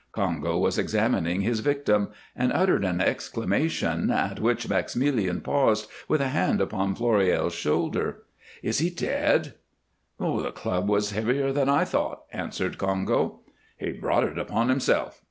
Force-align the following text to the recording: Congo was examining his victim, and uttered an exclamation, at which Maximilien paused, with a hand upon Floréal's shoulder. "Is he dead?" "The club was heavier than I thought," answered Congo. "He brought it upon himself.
Congo 0.13 0.57
was 0.57 0.79
examining 0.79 1.41
his 1.41 1.59
victim, 1.59 2.07
and 2.35 2.51
uttered 2.53 2.83
an 2.83 2.99
exclamation, 2.99 4.09
at 4.09 4.39
which 4.39 4.67
Maximilien 4.67 5.41
paused, 5.41 5.87
with 6.07 6.21
a 6.21 6.29
hand 6.29 6.59
upon 6.59 6.95
Floréal's 6.95 7.53
shoulder. 7.53 8.23
"Is 8.63 8.79
he 8.79 8.89
dead?" 8.89 9.53
"The 10.19 10.51
club 10.55 10.89
was 10.89 11.11
heavier 11.11 11.51
than 11.51 11.69
I 11.69 11.85
thought," 11.85 12.23
answered 12.33 12.79
Congo. 12.79 13.41
"He 13.77 13.91
brought 13.91 14.23
it 14.23 14.39
upon 14.39 14.69
himself. 14.69 15.19